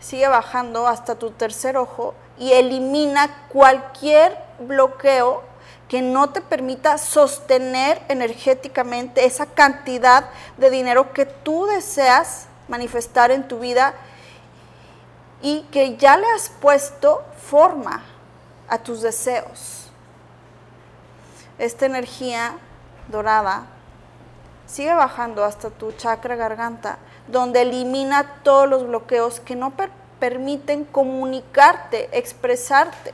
[0.00, 5.42] sigue bajando hasta tu tercer ojo y elimina cualquier bloqueo
[5.88, 10.24] que no te permita sostener energéticamente esa cantidad
[10.56, 13.94] de dinero que tú deseas manifestar en tu vida
[15.42, 18.02] y que ya le has puesto forma
[18.68, 19.90] a tus deseos.
[21.58, 22.54] Esta energía
[23.08, 23.66] dorada
[24.66, 29.72] sigue bajando hasta tu chakra garganta, donde elimina todos los bloqueos que no
[30.18, 33.12] permiten comunicarte, expresarte.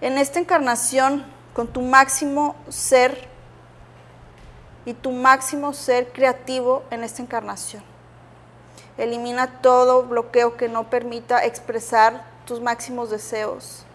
[0.00, 3.28] En esta encarnación, con tu máximo ser
[4.84, 7.89] y tu máximo ser creativo en esta encarnación.
[9.00, 13.86] Elimina todo bloqueo que no permita expresar tus máximos deseos,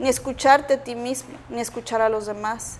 [0.00, 2.78] ni escucharte a ti mismo, ni escuchar a los demás,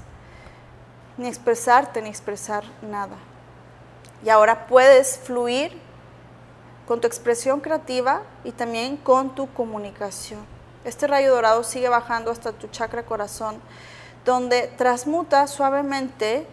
[1.16, 3.14] ni expresarte, ni expresar nada.
[4.24, 5.80] Y ahora puedes fluir
[6.88, 10.40] con tu expresión creativa y también con tu comunicación.
[10.84, 13.60] Este rayo dorado sigue bajando hasta tu chakra corazón,
[14.24, 16.48] donde transmuta suavemente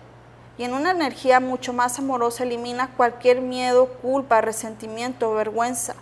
[0.57, 5.95] y en una energía mucho más amorosa elimina cualquier miedo, culpa, resentimiento o vergüenza.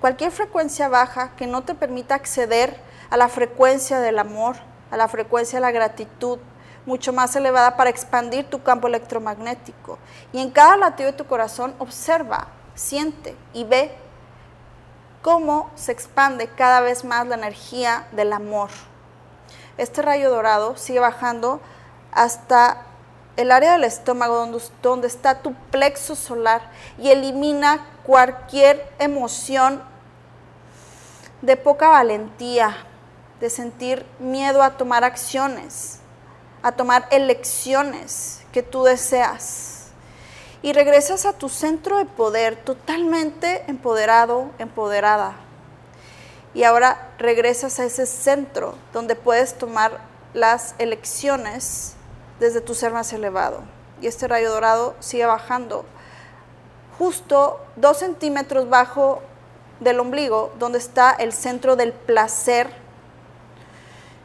[0.00, 2.78] Cualquier frecuencia baja que no te permita acceder
[3.10, 4.56] a la frecuencia del amor,
[4.90, 6.38] a la frecuencia de la gratitud,
[6.84, 9.98] mucho más elevada para expandir tu campo electromagnético.
[10.32, 13.92] Y en cada latido de tu corazón observa siente y ve
[15.22, 18.70] cómo se expande cada vez más la energía del amor.
[19.76, 21.60] Este rayo dorado sigue bajando
[22.12, 22.85] hasta
[23.36, 24.46] el área del estómago
[24.82, 26.62] donde, está tu plexo solar
[26.98, 29.82] y elimina cualquier emoción
[31.42, 32.76] de poca valentía,
[33.40, 35.98] de sentir miedo a tomar acciones,
[36.62, 39.88] a tomar elecciones que tú deseas
[40.62, 45.36] y regresas a tu centro de poder totalmente empoderado, empoderada.
[46.54, 50.00] Y ahora regresas a ese centro donde puedes tomar
[50.32, 51.95] las elecciones
[52.40, 53.60] desde tu ser más elevado.
[54.00, 55.84] Y este rayo dorado sigue bajando
[56.98, 59.22] justo dos centímetros bajo
[59.80, 62.70] del ombligo, donde está el centro del placer,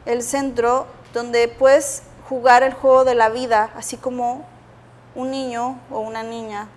[0.06, 4.46] el centro donde puedes jugar el juego de la vida, así como
[5.14, 6.68] un niño o una niña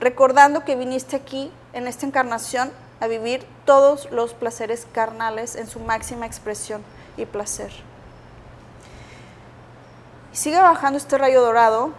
[0.00, 5.78] recordando que viniste aquí en esta encarnación a vivir todos los placeres carnales en su
[5.78, 6.82] máxima expresión
[7.16, 7.70] y placer.
[10.32, 11.90] Sigue bajando este rayo dorado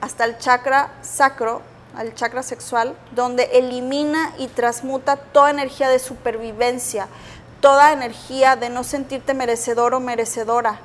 [0.00, 1.62] hasta el chakra sacro,
[1.96, 7.08] al chakra sexual, donde elimina y transmuta toda energía de supervivencia,
[7.60, 10.78] toda energía de no sentirte merecedor o merecedora,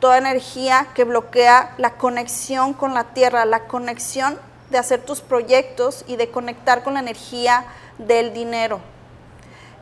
[0.00, 4.36] toda energía que bloquea la conexión con la tierra, la conexión
[4.70, 7.66] de hacer tus proyectos y de conectar con la energía
[7.98, 8.80] del dinero.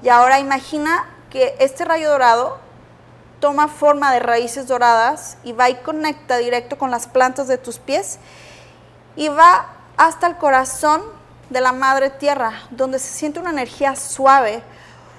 [0.02, 2.67] Y ahora imagina que este rayo dorado
[3.40, 7.78] toma forma de raíces doradas y va y conecta directo con las plantas de tus
[7.78, 8.18] pies
[9.16, 9.66] y va
[9.96, 11.02] hasta el corazón
[11.50, 14.62] de la madre tierra, donde se siente una energía suave,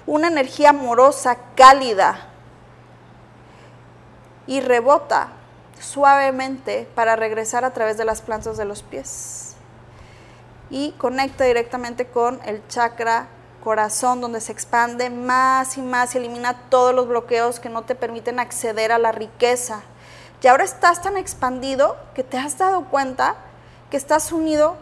[0.06, 2.30] una energía amorosa, cálida,
[4.50, 5.30] y rebota
[5.80, 9.56] suavemente para regresar a través de las plantas de los pies.
[10.72, 13.28] Y conecta directamente con el chakra
[13.60, 17.96] corazón, donde se expande más y más y elimina todos los bloqueos que no te
[17.96, 19.82] permiten acceder a la riqueza.
[20.42, 23.36] Y ahora estás tan expandido que te has dado cuenta
[23.90, 24.78] que estás unido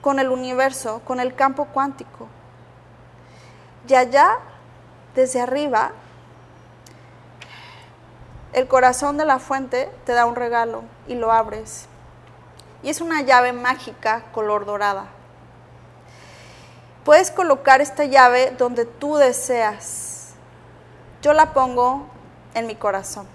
[0.00, 2.28] con el universo, con el campo cuántico.
[3.88, 4.38] Y allá,
[5.14, 5.92] desde arriba,
[8.52, 11.86] el corazón de la fuente te da un regalo y lo abres.
[12.82, 15.06] Y es una llave mágica color dorada.
[17.04, 20.34] Puedes colocar esta llave donde tú deseas.
[21.20, 22.06] Yo la pongo
[22.54, 23.26] en mi corazón.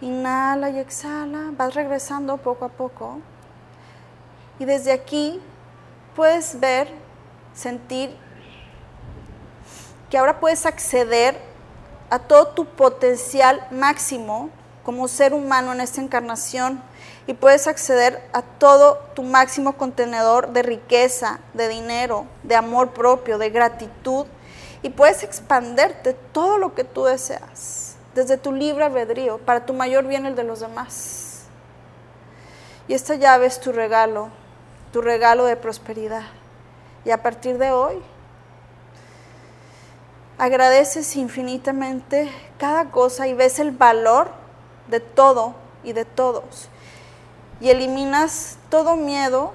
[0.00, 3.18] Inhala y exhala, vas regresando poco a poco.
[4.58, 5.40] Y desde aquí
[6.14, 6.88] puedes ver,
[7.54, 8.16] sentir
[10.10, 11.36] que ahora puedes acceder
[12.10, 14.50] a todo tu potencial máximo
[14.84, 16.80] como ser humano en esta encarnación
[17.26, 23.38] y puedes acceder a todo tu máximo contenedor de riqueza, de dinero, de amor propio,
[23.38, 24.26] de gratitud
[24.82, 30.06] y puedes expanderte todo lo que tú deseas desde tu libre albedrío para tu mayor
[30.06, 31.44] bien el de los demás.
[32.88, 34.30] Y esta llave es tu regalo,
[34.92, 36.22] tu regalo de prosperidad.
[37.04, 38.00] Y a partir de hoy
[40.38, 44.28] agradeces infinitamente cada cosa y ves el valor
[44.88, 46.68] de todo y de todos.
[47.60, 49.52] Y eliminas todo miedo,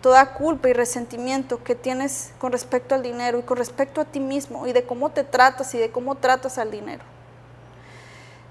[0.00, 4.20] toda culpa y resentimiento que tienes con respecto al dinero y con respecto a ti
[4.20, 7.02] mismo y de cómo te tratas y de cómo tratas al dinero.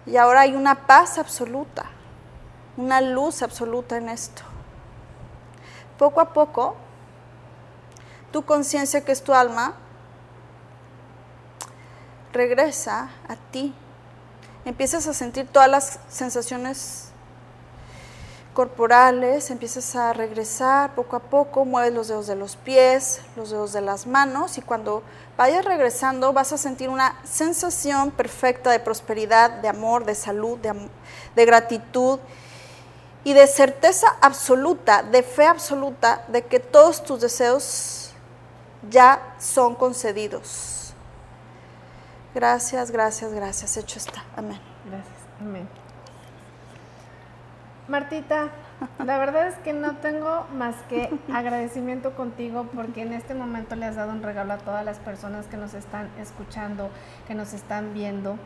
[0.06, 1.86] Y ahora hay una paz absoluta,
[2.78, 4.44] una luz absoluta en esto.
[5.98, 6.76] Poco a poco,
[8.32, 9.76] tu conciencia que es tu alma
[12.34, 13.74] regresa a ti.
[14.66, 17.05] Empiezas a sentir todas las sensaciones
[18.56, 23.74] corporales, empiezas a regresar poco a poco, mueves los dedos de los pies, los dedos
[23.74, 25.04] de las manos y cuando
[25.38, 30.74] vayas regresando vas a sentir una sensación perfecta de prosperidad, de amor, de salud, de,
[31.36, 32.18] de gratitud
[33.26, 38.14] y de certeza absoluta, de fe absoluta de que todos tus deseos
[38.90, 40.94] ya son concedidos.
[42.34, 43.76] Gracias, gracias, gracias.
[43.76, 44.24] Hecho está.
[44.36, 44.62] Amén.
[44.86, 45.18] Gracias.
[45.42, 45.85] Amén.
[47.88, 48.50] Martita,
[49.04, 53.86] la verdad es que no tengo más que agradecimiento contigo porque en este momento le
[53.86, 56.90] has dado un regalo a todas las personas que nos están escuchando,
[57.28, 58.38] que nos están viendo.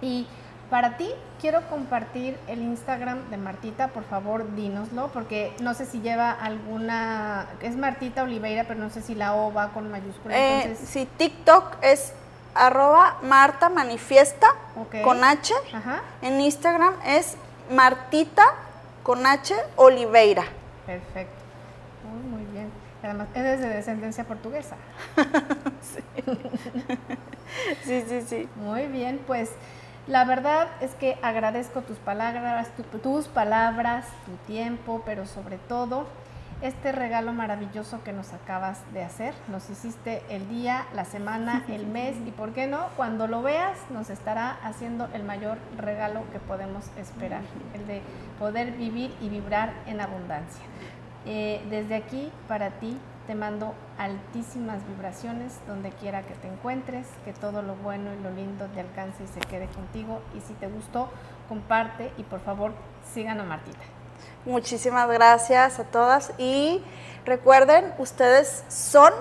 [0.00, 0.26] Y
[0.68, 1.10] para ti
[1.40, 7.46] quiero compartir el Instagram de Martita, por favor dínoslo, porque no sé si lleva alguna,
[7.60, 10.36] es Martita Oliveira, pero no sé si la O va con mayúscula.
[10.36, 12.14] Eh, sí, TikTok es
[12.54, 14.48] arroba Marta Manifiesta
[15.04, 15.54] con H.
[16.20, 17.36] En Instagram es
[17.70, 18.42] Martita
[19.02, 20.44] con H Oliveira.
[20.86, 21.42] Perfecto.
[22.30, 22.70] Muy, bien.
[23.02, 24.76] Además, es de descendencia portuguesa.
[27.84, 28.04] sí.
[28.08, 29.50] sí, sí, Muy bien, pues
[30.06, 32.68] la verdad es que agradezco tus palabras,
[33.02, 36.06] tus palabras, tu tiempo, pero sobre todo
[36.62, 39.34] este regalo maravilloso que nos acabas de hacer.
[39.48, 42.86] Nos hiciste el día, la semana, el mes y, ¿por qué no?
[42.96, 47.42] Cuando lo veas, nos estará haciendo el mayor regalo que podemos esperar,
[47.74, 48.02] el de
[48.38, 50.62] poder vivir y vibrar en abundancia.
[51.26, 52.96] Eh, desde aquí, para ti,
[53.26, 58.30] te mando altísimas vibraciones donde quiera que te encuentres, que todo lo bueno y lo
[58.30, 60.22] lindo te alcance y se quede contigo.
[60.36, 61.10] Y si te gustó,
[61.48, 62.72] comparte y por favor
[63.12, 64.01] sigan a Martita.
[64.44, 66.82] Muchísimas gracias a todas y
[67.24, 69.12] recuerden, ustedes son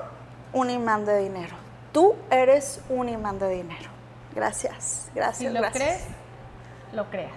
[0.53, 1.55] un imán de dinero.
[1.91, 3.89] Tú eres un imán de dinero.
[4.33, 5.51] Gracias, gracias.
[5.51, 6.01] Si lo crees,
[6.93, 7.31] lo creas.